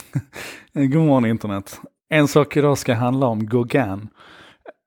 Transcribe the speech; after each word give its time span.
God 0.72 1.06
morgon 1.06 1.26
internet. 1.26 1.80
En 2.08 2.28
sak 2.28 2.56
idag 2.56 2.78
ska 2.78 2.94
handla 2.94 3.26
om 3.26 3.46
Gauguin. 3.46 4.08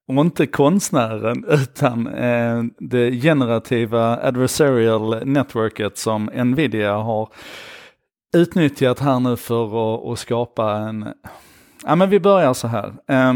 Och 0.07 0.21
inte 0.21 0.47
konstnären 0.47 1.45
utan 1.47 2.07
eh, 2.07 2.63
det 2.79 3.11
generativa 3.11 4.17
adversarial 4.17 5.25
networket 5.25 5.97
som 5.97 6.25
Nvidia 6.25 6.93
har 6.93 7.29
utnyttjat 8.35 8.99
här 8.99 9.19
nu 9.19 9.37
för 9.37 9.65
att, 9.65 10.05
att 10.05 10.19
skapa 10.19 10.71
en... 10.71 11.13
Ja 11.85 11.95
men 11.95 12.09
vi 12.09 12.19
börjar 12.19 12.53
så 12.53 12.67
här. 12.67 12.93
Eh, 13.07 13.33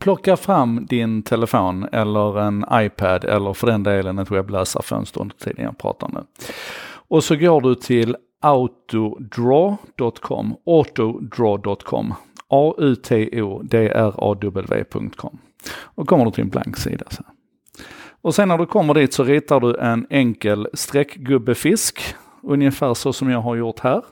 plocka 0.00 0.36
fram 0.36 0.86
din 0.86 1.22
telefon 1.22 1.88
eller 1.92 2.40
en 2.40 2.64
iPad 2.72 3.24
eller 3.24 3.52
för 3.52 3.66
den 3.66 3.82
delen 3.82 4.18
ett 4.18 4.30
webbläsarfönster 4.30 5.20
under 5.20 5.36
tiden 5.36 5.64
jag 5.64 5.78
pratar 5.78 6.08
nu. 6.08 6.24
Och 7.08 7.24
så 7.24 7.36
går 7.36 7.60
du 7.60 7.74
till 7.74 8.16
autodraw.com, 8.44 10.56
autodraw.com, 10.66 12.14
A-U-T-O-D-R-A-W.com. 12.48 15.38
Och 15.82 16.08
kommer 16.08 16.24
du 16.24 16.30
till 16.30 16.44
en 16.44 16.50
blank 16.50 16.76
sida. 16.76 17.06
Så. 17.10 17.22
Och 18.22 18.34
sen 18.34 18.48
när 18.48 18.58
du 18.58 18.66
kommer 18.66 18.94
dit 18.94 19.12
så 19.12 19.24
ritar 19.24 19.60
du 19.60 19.76
en 19.76 20.06
enkel 20.10 20.68
streckgubbefisk, 20.74 22.14
ungefär 22.42 22.94
så 22.94 23.12
som 23.12 23.30
jag 23.30 23.40
har 23.40 23.56
gjort 23.56 23.80
här. 23.80 24.02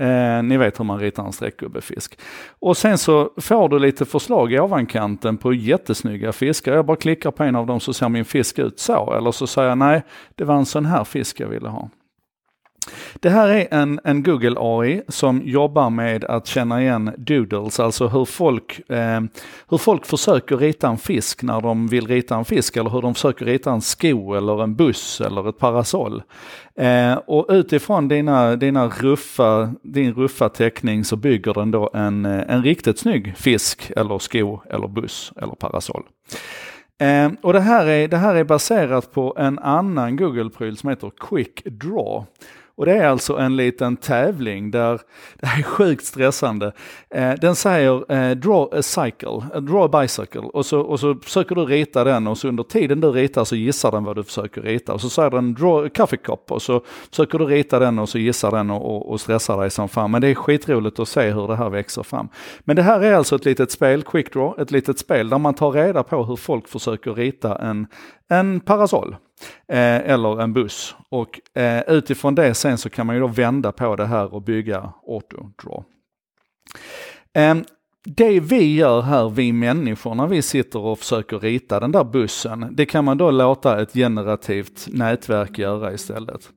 Eh, 0.00 0.42
ni 0.42 0.56
vet 0.56 0.80
hur 0.80 0.84
man 0.84 1.00
ritar 1.00 1.24
en 1.24 1.32
streckgubbefisk. 1.32 2.18
Och 2.58 2.76
sen 2.76 2.98
så 2.98 3.30
får 3.36 3.68
du 3.68 3.78
lite 3.78 4.04
förslag 4.04 4.52
i 4.52 4.60
ovankanten 4.60 5.36
på 5.36 5.52
jättesnygga 5.52 6.32
fiskar. 6.32 6.74
Jag 6.74 6.86
bara 6.86 6.96
klickar 6.96 7.30
på 7.30 7.44
en 7.44 7.56
av 7.56 7.66
dem 7.66 7.80
så 7.80 7.92
ser 7.92 8.08
min 8.08 8.24
fisk 8.24 8.58
ut 8.58 8.78
så. 8.78 9.12
Eller 9.12 9.32
så 9.32 9.46
säger 9.46 9.68
jag 9.68 9.78
nej, 9.78 10.02
det 10.34 10.44
var 10.44 10.54
en 10.54 10.66
sån 10.66 10.86
här 10.86 11.04
fisk 11.04 11.40
jag 11.40 11.48
ville 11.48 11.68
ha. 11.68 11.90
Det 13.14 13.30
här 13.30 13.48
är 13.48 13.68
en, 13.70 14.00
en 14.04 14.22
Google 14.22 14.56
AI 14.60 15.02
som 15.08 15.42
jobbar 15.44 15.90
med 15.90 16.24
att 16.24 16.46
känna 16.46 16.82
igen 16.82 17.14
doodles, 17.16 17.80
alltså 17.80 18.08
hur 18.08 18.24
folk, 18.24 18.90
eh, 18.90 19.20
hur 19.68 19.78
folk 19.78 20.06
försöker 20.06 20.56
rita 20.56 20.88
en 20.88 20.98
fisk 20.98 21.42
när 21.42 21.60
de 21.60 21.86
vill 21.86 22.06
rita 22.06 22.36
en 22.36 22.44
fisk 22.44 22.76
eller 22.76 22.90
hur 22.90 23.02
de 23.02 23.14
försöker 23.14 23.44
rita 23.44 23.72
en 23.72 23.80
sko 23.80 24.34
eller 24.34 24.62
en 24.62 24.76
buss 24.76 25.20
eller 25.20 25.48
ett 25.48 25.58
parasoll. 25.58 26.22
Eh, 26.78 27.14
och 27.14 27.46
utifrån 27.48 28.08
dina, 28.08 28.56
dina 28.56 28.88
ruffa, 28.88 29.74
din 29.82 30.14
ruffa 30.14 30.48
teckning 30.48 31.04
så 31.04 31.16
bygger 31.16 31.54
den 31.54 31.70
då 31.70 31.90
en, 31.94 32.26
eh, 32.26 32.42
en 32.48 32.62
riktigt 32.62 32.98
snygg 32.98 33.36
fisk 33.36 33.90
eller 33.96 34.18
sko 34.18 34.60
eller 34.70 34.88
buss 34.88 35.32
eller 35.36 35.54
parasoll. 35.54 36.02
Eh, 37.00 37.30
och 37.42 37.52
det 37.52 37.60
här, 37.60 37.86
är, 37.86 38.08
det 38.08 38.16
här 38.16 38.34
är 38.34 38.44
baserat 38.44 39.12
på 39.12 39.34
en 39.38 39.58
annan 39.58 40.16
Google-pryl 40.16 40.76
som 40.76 40.88
heter 40.88 41.10
Quick 41.20 41.64
Draw. 41.64 42.24
Och 42.78 42.86
det 42.86 42.92
är 42.92 43.06
alltså 43.06 43.36
en 43.36 43.56
liten 43.56 43.96
tävling 43.96 44.70
där, 44.70 45.00
det 45.40 45.46
här 45.46 45.58
är 45.58 45.62
sjukt 45.62 46.04
stressande. 46.04 46.72
Eh, 47.10 47.32
den 47.40 47.54
säger 47.54 48.12
eh, 48.12 48.30
draw 48.30 48.78
a 48.78 48.82
cycle, 48.82 49.42
eh, 49.54 49.60
draw 49.60 49.84
a 49.84 50.00
bicycle 50.00 50.40
och 50.40 50.66
så, 50.66 50.80
och 50.80 51.00
så 51.00 51.14
försöker 51.14 51.54
du 51.54 51.64
rita 51.64 52.04
den 52.04 52.26
och 52.26 52.38
så 52.38 52.48
under 52.48 52.62
tiden 52.62 53.00
du 53.00 53.10
ritar 53.10 53.44
så 53.44 53.56
gissar 53.56 53.90
den 53.90 54.04
vad 54.04 54.16
du 54.16 54.24
försöker 54.24 54.62
rita. 54.62 54.94
Och 54.94 55.00
så 55.00 55.10
säger 55.10 55.30
den 55.30 55.54
draw 55.54 55.86
a 55.86 55.90
coffee 55.96 56.16
cup 56.16 56.52
och 56.52 56.62
så 56.62 56.82
försöker 57.10 57.38
du 57.38 57.44
rita 57.44 57.78
den 57.78 57.98
och 57.98 58.08
så 58.08 58.18
gissar 58.18 58.50
den 58.50 58.70
och, 58.70 58.96
och, 58.96 59.10
och 59.10 59.20
stressar 59.20 59.60
dig 59.60 59.70
som 59.70 59.88
fan. 59.88 60.10
Men 60.10 60.20
det 60.20 60.28
är 60.28 60.34
skitroligt 60.34 60.98
att 60.98 61.08
se 61.08 61.30
hur 61.30 61.48
det 61.48 61.56
här 61.56 61.70
växer 61.70 62.02
fram. 62.02 62.28
Men 62.60 62.76
det 62.76 62.82
här 62.82 63.00
är 63.00 63.14
alltså 63.14 63.36
ett 63.36 63.44
litet 63.44 63.70
spel, 63.70 64.02
quick 64.02 64.32
draw, 64.32 64.62
ett 64.62 64.70
litet 64.70 64.98
spel 64.98 65.28
där 65.28 65.38
man 65.38 65.54
tar 65.54 65.72
reda 65.72 66.02
på 66.02 66.24
hur 66.24 66.36
folk 66.36 66.68
försöker 66.68 67.14
rita 67.14 67.58
en, 67.58 67.86
en 68.28 68.60
parasoll 68.60 69.16
eh, 69.68 70.10
eller 70.10 70.40
en 70.40 70.52
buss. 70.52 70.96
Och 71.08 71.58
eh, 71.60 71.82
utifrån 71.86 72.34
det 72.34 72.54
sen 72.54 72.78
så 72.78 72.90
kan 72.90 73.06
man 73.06 73.16
ju 73.16 73.20
då 73.20 73.26
vända 73.26 73.72
på 73.72 73.96
det 73.96 74.06
här 74.06 74.34
och 74.34 74.42
bygga 74.42 74.92
autodraw. 75.06 75.84
Eh, 77.34 77.54
det 78.04 78.40
vi 78.40 78.74
gör 78.76 79.00
här, 79.00 79.28
vi 79.28 79.52
människor, 79.52 80.14
när 80.14 80.26
vi 80.26 80.42
sitter 80.42 80.78
och 80.78 80.98
försöker 80.98 81.38
rita 81.38 81.80
den 81.80 81.92
där 81.92 82.04
bussen, 82.04 82.68
det 82.70 82.86
kan 82.86 83.04
man 83.04 83.18
då 83.18 83.30
låta 83.30 83.82
ett 83.82 83.92
generativt 83.92 84.88
nätverk 84.90 85.58
göra 85.58 85.92
istället. 85.92 86.50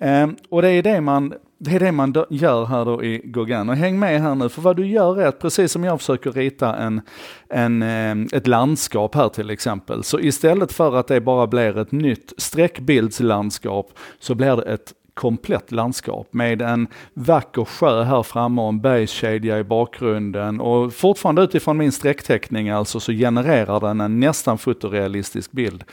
Eh, 0.00 0.28
och 0.48 0.62
det 0.62 0.70
är 0.70 0.82
det 0.82 1.00
man 1.00 1.34
det 1.58 1.74
är 1.74 1.80
det 1.80 1.92
man 1.92 2.14
gör 2.30 2.64
här 2.64 2.84
då 2.84 3.04
i 3.04 3.20
Gauguin. 3.24 3.68
Och 3.68 3.76
häng 3.76 3.98
med 3.98 4.22
här 4.22 4.34
nu, 4.34 4.48
för 4.48 4.62
vad 4.62 4.76
du 4.76 4.86
gör 4.86 5.20
är 5.20 5.26
att 5.26 5.38
precis 5.38 5.72
som 5.72 5.84
jag 5.84 6.00
försöker 6.00 6.32
rita 6.32 6.76
en, 6.76 7.00
en, 7.48 7.82
ehm, 7.82 8.28
ett 8.32 8.46
landskap 8.46 9.14
här 9.14 9.28
till 9.28 9.50
exempel, 9.50 10.04
så 10.04 10.20
istället 10.20 10.72
för 10.72 10.96
att 10.96 11.08
det 11.08 11.20
bara 11.20 11.46
blir 11.46 11.78
ett 11.78 11.92
nytt 11.92 12.32
streckbildslandskap 12.36 13.90
så 14.18 14.34
blir 14.34 14.56
det 14.56 14.62
ett 14.62 14.92
komplett 15.14 15.72
landskap 15.72 16.28
med 16.30 16.62
en 16.62 16.88
vacker 17.14 17.64
sjö 17.64 18.02
här 18.02 18.22
framme 18.22 18.62
och 18.62 18.68
en 18.68 18.80
bergskedja 18.80 19.58
i 19.58 19.64
bakgrunden 19.64 20.60
och 20.60 20.94
fortfarande 20.94 21.42
utifrån 21.42 21.76
min 21.76 21.92
streckteckning 21.92 22.70
alltså 22.70 23.00
så 23.00 23.12
genererar 23.12 23.80
den 23.80 24.00
en 24.00 24.20
nästan 24.20 24.58
fotorealistisk 24.58 25.52
bild. 25.52 25.84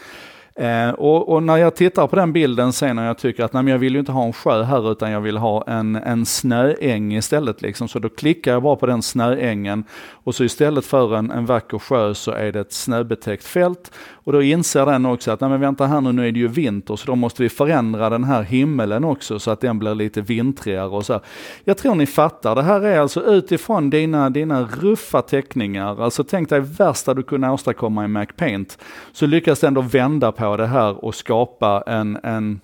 Eh, 0.56 0.90
och, 0.90 1.30
och, 1.30 1.44
när 1.44 1.58
jag 1.58 1.76
tittar 1.76 2.08
på 2.08 2.16
den 2.16 2.34
bilden 2.34 2.74
sen 2.74 2.96
när 2.96 3.08
jag 3.08 3.18
tycker 3.18 3.44
att 3.44 3.54
nej, 3.54 3.64
men 3.64 3.72
jag 3.72 3.80
vill 3.80 3.94
ju 3.94 4.00
inte 4.00 4.12
ha 4.12 4.26
en 4.26 4.34
sjö 4.34 4.64
här 4.64 4.92
utan 4.92 5.12
jag 5.12 5.22
vill 5.22 5.38
ha 5.38 5.64
en, 5.68 5.96
en 5.96 6.26
snöäng 6.26 7.14
istället. 7.16 7.62
Liksom. 7.62 7.88
Så 7.88 8.00
då 8.00 8.10
klickar 8.10 8.52
jag 8.52 8.64
bara 8.64 8.76
på 8.76 8.86
den 8.86 9.02
snöängen 9.02 9.84
och 10.24 10.36
så 10.36 10.44
istället 10.44 10.86
för 10.86 11.16
en, 11.16 11.32
en 11.32 11.46
vacker 11.46 11.80
sjö 11.80 12.14
så 12.14 12.32
är 12.32 12.52
det 12.52 12.60
ett 12.60 12.74
snöbetäckt 12.74 13.44
fält. 13.44 13.92
Och 14.12 14.34
då 14.34 14.42
inser 14.42 14.86
den 14.86 15.06
också 15.06 15.32
att 15.32 15.42
nej 15.42 15.50
men 15.50 15.62
vänta 15.62 15.88
här 15.88 16.02
nu, 16.02 16.12
nu 16.12 16.28
är 16.28 16.32
det 16.32 16.40
ju 16.40 16.48
vinter 16.48 16.96
så 16.96 17.08
då 17.08 17.16
måste 17.16 17.44
vi 17.44 17.50
förändra 17.50 18.10
den 18.10 18.24
här 18.24 18.44
himmelen 18.44 19.04
också 19.04 19.40
så 19.40 19.52
att 19.52 19.62
den 19.62 19.80
blir 19.80 19.96
lite 19.96 20.22
vintrigare 20.22 20.88
och 20.88 21.06
så. 21.06 21.20
Jag 21.64 21.78
tror 21.78 21.96
ni 21.96 22.06
fattar, 22.06 22.56
det 22.56 22.64
här 22.64 22.82
är 22.82 23.00
alltså 23.00 23.24
utifrån 23.24 23.90
dina, 23.90 24.30
dina 24.30 24.62
ruffa 24.64 25.22
teckningar, 25.22 26.04
alltså 26.04 26.24
tänk 26.24 26.50
dig 26.50 26.60
värsta 26.60 27.14
du 27.14 27.24
kunde 27.24 27.50
åstadkomma 27.50 28.06
i 28.06 28.08
MacPaint. 28.08 28.78
Så 29.12 29.26
lyckas 29.26 29.60
du 29.60 29.68
ändå 29.68 29.82
vända 29.82 30.32
på 30.32 30.43
det 30.58 30.68
här 30.68 31.06
och 31.06 31.16
skapa 31.16 31.84
en, 31.88 32.20
en 32.24 32.62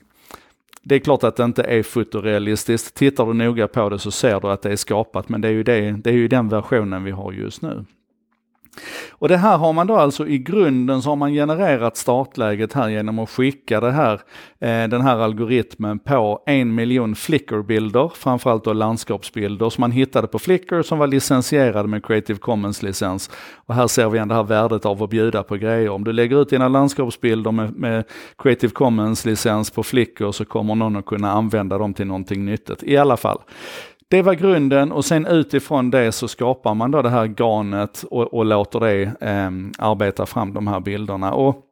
det 0.81 0.95
är 0.95 0.99
klart 0.99 1.23
att 1.23 1.35
det 1.35 1.43
inte 1.43 1.63
är 1.63 1.83
fotorealistiskt. 1.83 2.95
Tittar 2.95 3.25
du 3.25 3.33
noga 3.33 3.67
på 3.67 3.89
det 3.89 3.99
så 3.99 4.11
ser 4.11 4.39
du 4.39 4.47
att 4.47 4.61
det 4.61 4.71
är 4.71 4.75
skapat, 4.75 5.29
men 5.29 5.41
det 5.41 5.47
är 5.47 5.51
ju, 5.51 5.63
det, 5.63 5.91
det 5.91 6.09
är 6.09 6.13
ju 6.13 6.27
den 6.27 6.49
versionen 6.49 7.03
vi 7.03 7.11
har 7.11 7.31
just 7.31 7.61
nu. 7.61 7.85
Och 9.11 9.27
det 9.27 9.37
här 9.37 9.57
har 9.57 9.73
man 9.73 9.87
då 9.87 9.95
alltså 9.95 10.27
i 10.27 10.37
grunden 10.37 11.01
så 11.01 11.09
har 11.09 11.15
man 11.15 11.33
genererat 11.33 11.97
startläget 11.97 12.73
här 12.73 12.89
genom 12.89 13.19
att 13.19 13.29
skicka 13.29 13.79
det 13.79 13.91
här, 13.91 14.13
eh, 14.59 14.87
den 14.89 15.01
här 15.01 15.17
algoritmen 15.17 15.99
på 15.99 16.43
en 16.45 16.75
miljon 16.75 17.15
Flickr-bilder, 17.15 18.11
framförallt 18.15 18.63
då 18.63 18.73
landskapsbilder 18.73 19.69
som 19.69 19.81
man 19.81 19.91
hittade 19.91 20.27
på 20.27 20.39
Flickr 20.39 20.81
som 20.81 20.97
var 20.97 21.07
licensierade 21.07 21.87
med 21.87 22.05
Creative 22.05 22.39
Commons-licens. 22.39 23.31
Och 23.55 23.75
här 23.75 23.87
ser 23.87 24.09
vi 24.09 24.17
igen 24.17 24.27
det 24.27 24.35
här 24.35 24.43
värdet 24.43 24.85
av 24.85 25.03
att 25.03 25.09
bjuda 25.09 25.43
på 25.43 25.55
grejer. 25.55 25.89
Om 25.89 26.03
du 26.03 26.13
lägger 26.13 26.41
ut 26.41 26.49
dina 26.49 26.67
landskapsbilder 26.67 27.51
med, 27.51 27.75
med 27.75 28.03
Creative 28.37 28.73
Commons-licens 28.73 29.73
på 29.73 29.83
Flickr 29.83 30.31
så 30.31 30.45
kommer 30.45 30.75
någon 30.75 30.95
att 30.95 31.05
kunna 31.05 31.31
använda 31.31 31.77
dem 31.77 31.93
till 31.93 32.07
någonting 32.07 32.45
nyttigt. 32.45 32.83
I 32.83 32.97
alla 32.97 33.17
fall. 33.17 33.39
Det 34.09 34.21
var 34.21 34.33
grunden 34.33 34.91
och 34.91 35.05
sen 35.05 35.25
utifrån 35.25 35.91
det 35.91 36.11
så 36.11 36.27
skapar 36.27 36.73
man 36.73 36.91
då 36.91 37.01
det 37.01 37.09
här 37.09 37.25
garnet 37.25 38.03
och, 38.11 38.33
och 38.33 38.45
låter 38.45 38.79
det 38.79 39.01
eh, 39.01 39.51
arbeta 39.77 40.25
fram 40.25 40.53
de 40.53 40.67
här 40.67 40.79
bilderna. 40.79 41.33
Och 41.33 41.65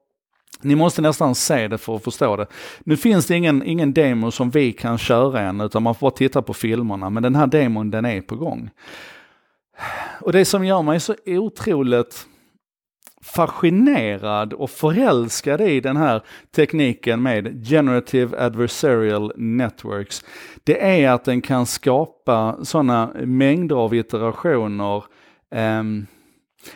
ni 0.62 0.76
måste 0.76 1.02
nästan 1.02 1.36
se 1.36 1.68
det 1.68 1.78
för 1.78 1.96
att 1.96 2.04
förstå 2.04 2.36
det. 2.36 2.48
Nu 2.80 2.98
finns 2.98 3.26
det 3.26 3.36
ingen, 3.36 3.64
ingen 3.64 3.94
demo 3.94 4.32
som 4.32 4.50
vi 4.50 4.74
kan 4.74 4.98
köra 4.98 5.42
än, 5.42 5.62
utan 5.62 5.84
man 5.84 5.96
får 5.96 6.08
bara 6.08 6.18
titta 6.18 6.42
på 6.42 6.54
filmerna. 6.54 7.10
Men 7.10 7.24
den 7.24 7.36
här 7.36 7.48
demon, 7.48 7.92
den 7.92 8.06
är 8.06 8.22
på 8.22 8.36
gång. 8.36 8.70
Och 10.22 10.32
det 10.32 10.46
som 10.46 10.66
gör 10.66 10.82
mig 10.82 11.00
så 11.00 11.16
otroligt 11.26 12.28
fascinerad 13.36 14.54
och 14.54 14.70
förälskad 14.70 15.62
i 15.62 15.80
den 15.80 15.98
här 15.98 16.22
tekniken 16.56 17.22
med 17.22 17.68
Generative 17.68 18.38
Adversarial 18.38 19.34
Networks, 19.36 20.24
det 20.64 21.04
är 21.04 21.10
att 21.10 21.26
den 21.26 21.42
kan 21.42 21.66
skapa 21.66 22.58
sådana 22.64 23.12
mängder 23.26 23.76
av 23.76 23.96
iterationer 23.96 25.04
um, 25.52 26.08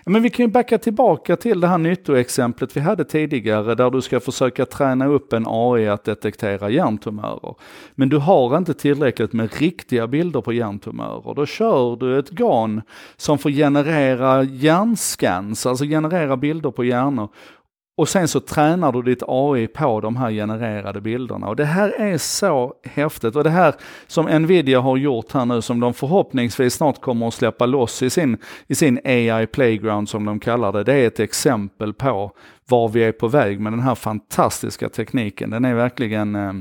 men 0.06 0.22
vi 0.22 0.30
kan 0.30 0.46
ju 0.46 0.52
backa 0.52 0.78
tillbaka 0.78 1.36
till 1.36 1.60
det 1.60 1.68
här 1.68 1.78
nyttoexemplet 1.78 2.78
vi 2.78 2.82
hade 2.82 3.04
tidigare 3.04 3.76
där 3.76 3.90
du 3.90 4.02
ska 4.02 4.20
försöka 4.20 4.66
träna 4.66 5.08
upp 5.08 5.34
en 5.34 5.46
AI 5.48 5.88
att 5.88 6.04
detektera 6.04 6.70
hjärntumörer. 6.70 7.56
Men 7.96 8.10
du 8.10 8.18
har 8.18 8.58
inte 8.58 8.74
tillräckligt 8.74 9.34
med 9.34 9.54
riktiga 9.60 10.08
bilder 10.08 10.42
på 10.42 10.54
hjärntumörer. 10.54 11.34
Då 11.34 11.46
kör 11.46 11.96
du 11.96 12.20
ett 12.20 12.30
GAN 12.30 12.82
som 13.18 13.38
får 13.38 13.50
generera 13.50 14.44
hjärnscans, 14.44 15.66
alltså 15.66 15.86
generera 15.86 16.38
bilder 16.38 16.72
på 16.72 16.84
hjärnor 16.84 17.30
och 17.98 18.10
sen 18.10 18.28
så 18.28 18.40
tränar 18.40 18.92
du 18.92 19.02
ditt 19.02 19.24
AI 19.28 19.68
på 19.68 20.02
de 20.02 20.16
här 20.16 20.32
genererade 20.32 21.02
bilderna. 21.02 21.48
Och 21.48 21.56
det 21.56 21.66
här 21.66 21.90
är 21.90 22.18
så 22.18 22.74
häftigt. 22.84 23.36
Och 23.36 23.44
det 23.44 23.50
här 23.50 23.76
som 24.08 24.26
Nvidia 24.26 24.80
har 24.80 24.98
gjort 24.98 25.32
här 25.32 25.46
nu, 25.46 25.62
som 25.62 25.80
de 25.80 25.94
förhoppningsvis 25.94 26.74
snart 26.74 27.02
kommer 27.02 27.28
att 27.28 27.34
släppa 27.34 27.66
loss 27.66 28.02
i 28.02 28.10
sin, 28.10 28.38
i 28.68 28.76
sin 28.76 29.00
AI 29.04 29.48
Playground 29.48 30.10
som 30.10 30.26
de 30.26 30.40
kallar 30.40 30.72
det, 30.72 30.84
det 30.84 30.94
är 30.94 31.08
ett 31.08 31.20
exempel 31.20 31.94
på 31.94 32.32
var 32.68 32.90
vi 32.90 33.04
är 33.04 33.12
på 33.12 33.28
väg 33.28 33.60
med 33.60 33.74
den 33.74 33.80
här 33.80 33.96
fantastiska 33.96 34.90
tekniken. 34.90 35.50
Den 35.50 35.66
är 35.66 35.74
verkligen 35.74 36.36
eh, 36.36 36.54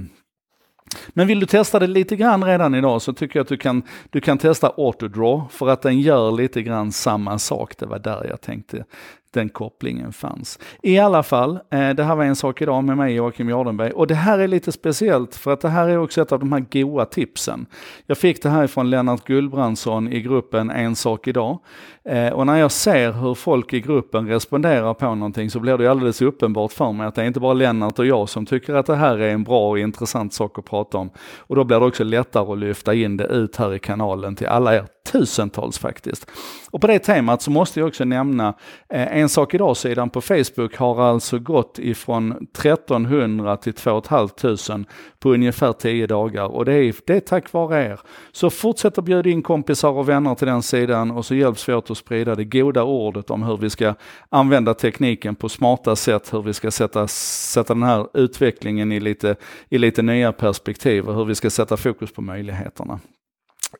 Men 1.08 1.26
vill 1.26 1.40
du 1.40 1.46
testa 1.46 1.78
det 1.78 1.86
lite 1.86 2.16
grann 2.16 2.44
redan 2.44 2.74
idag 2.74 3.02
så 3.02 3.12
tycker 3.12 3.38
jag 3.38 3.44
att 3.44 3.48
du 3.48 3.56
kan, 3.56 3.82
du 4.10 4.20
kan 4.20 4.38
testa 4.38 4.72
Autodraw 4.76 5.42
för 5.50 5.68
att 5.68 5.82
den 5.82 6.00
gör 6.00 6.32
lite 6.32 6.62
grann 6.62 6.92
samma 6.92 7.38
sak. 7.38 7.78
Det 7.78 7.86
var 7.86 7.98
där 7.98 8.26
jag 8.28 8.40
tänkte 8.40 8.84
den 9.32 9.48
kopplingen 9.48 10.12
fanns. 10.12 10.58
I 10.82 10.98
alla 10.98 11.22
fall, 11.22 11.60
eh, 11.70 11.90
det 11.90 12.04
här 12.04 12.16
var 12.16 12.24
en 12.24 12.36
sak 12.36 12.62
idag 12.62 12.84
med 12.84 12.96
mig 12.96 13.14
Joakim 13.14 13.48
Jardenberg 13.48 13.90
och 13.90 14.06
det 14.06 14.14
här 14.14 14.38
är 14.38 14.48
lite 14.48 14.72
speciellt 14.72 15.36
för 15.36 15.52
att 15.52 15.60
det 15.60 15.68
här 15.68 15.88
är 15.88 15.98
också 15.98 16.22
ett 16.22 16.32
av 16.32 16.38
de 16.38 16.52
här 16.52 16.64
goa 16.70 17.04
tipsen. 17.04 17.66
Jag 18.06 18.18
fick 18.18 18.42
det 18.42 18.48
här 18.48 18.66
från 18.66 18.90
Lennart 18.90 19.24
Gullbrandsson 19.24 20.12
i 20.12 20.20
gruppen 20.20 20.70
En 20.70 20.96
sak 20.96 21.28
idag. 21.28 21.58
Eh, 22.04 22.28
och 22.28 22.46
när 22.46 22.56
jag 22.56 22.72
ser 22.72 23.12
hur 23.12 23.34
folk 23.34 23.72
i 23.72 23.80
gruppen 23.80 24.28
responderar 24.28 24.94
på 24.94 25.14
någonting 25.14 25.50
så 25.50 25.60
blir 25.60 25.78
det 25.78 25.90
alldeles 25.90 26.22
uppenbart 26.22 26.72
för 26.72 26.92
mig 26.92 27.06
att 27.06 27.14
det 27.14 27.22
är 27.22 27.26
inte 27.26 27.40
bara 27.40 27.52
Lennart 27.52 27.98
och 27.98 28.06
jag 28.06 28.28
som 28.28 28.46
tycker 28.46 28.74
att 28.74 28.86
det 28.86 28.96
här 28.96 29.18
är 29.18 29.34
en 29.34 29.44
bra 29.44 29.70
och 29.70 29.78
intressant 29.78 30.34
sak 30.34 30.58
att 30.58 30.64
prata 30.64 30.98
om. 30.98 31.10
Och 31.38 31.56
då 31.56 31.64
blir 31.64 31.80
det 31.80 31.86
också 31.86 32.04
lättare 32.04 32.52
att 32.52 32.58
lyfta 32.58 32.94
in 32.94 33.16
det 33.16 33.24
ut 33.24 33.56
här 33.56 33.74
i 33.74 33.78
kanalen 33.78 34.36
till 34.36 34.46
alla 34.46 34.74
er 34.74 34.86
tusentals 35.12 35.78
faktiskt. 35.78 36.30
Och 36.70 36.80
på 36.80 36.86
det 36.86 36.98
temat 36.98 37.42
så 37.42 37.50
måste 37.50 37.80
jag 37.80 37.88
också 37.88 38.04
nämna 38.04 38.54
eh, 38.88 39.16
en 39.20 39.28
sak 39.28 39.54
idag-sidan 39.54 40.10
på 40.10 40.20
Facebook 40.20 40.76
har 40.76 41.02
alltså 41.02 41.38
gått 41.38 41.78
ifrån 41.78 42.32
1300 42.32 43.56
till 43.56 43.72
2 43.72 44.02
500 44.02 44.84
på 45.18 45.34
ungefär 45.34 45.72
10 45.72 46.06
dagar 46.06 46.44
och 46.44 46.64
det 46.64 46.72
är, 46.72 46.94
det 47.06 47.16
är 47.16 47.20
tack 47.20 47.52
vare 47.52 47.84
er. 47.84 48.00
Så 48.32 48.50
fortsätt 48.50 48.98
att 48.98 49.04
bjuda 49.04 49.30
in 49.30 49.42
kompisar 49.42 49.90
och 49.90 50.08
vänner 50.08 50.34
till 50.34 50.46
den 50.46 50.62
sidan 50.62 51.10
och 51.10 51.26
så 51.26 51.34
hjälps 51.34 51.68
vi 51.68 51.74
åt 51.74 51.90
att 51.90 51.98
sprida 51.98 52.34
det 52.34 52.44
goda 52.44 52.82
ordet 52.82 53.30
om 53.30 53.42
hur 53.42 53.56
vi 53.56 53.70
ska 53.70 53.94
använda 54.28 54.74
tekniken 54.74 55.34
på 55.34 55.48
smarta 55.48 55.96
sätt, 55.96 56.34
hur 56.34 56.42
vi 56.42 56.52
ska 56.52 56.70
sätta, 56.70 57.08
sätta 57.08 57.74
den 57.74 57.82
här 57.82 58.06
utvecklingen 58.14 58.92
i 58.92 59.00
lite, 59.00 59.36
i 59.68 59.78
lite 59.78 60.02
nya 60.02 60.32
perspektiv 60.32 61.08
och 61.08 61.14
hur 61.14 61.24
vi 61.24 61.34
ska 61.34 61.50
sätta 61.50 61.76
fokus 61.76 62.12
på 62.12 62.22
möjligheterna. 62.22 63.00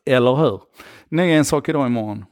Eller 0.05 0.35
hur? 0.35 0.61
Ny 1.09 1.31
en 1.31 1.45
sak 1.45 1.69
idag 1.69 1.87
imorgon. 1.87 2.25